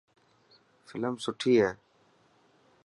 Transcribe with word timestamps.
فلم 0.87 1.13
سٺي 1.23 1.53
هئي. 1.63 1.71